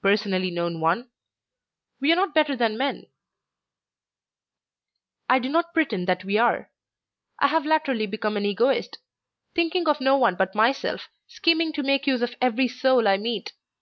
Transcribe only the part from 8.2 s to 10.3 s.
an Egoist, thinking of no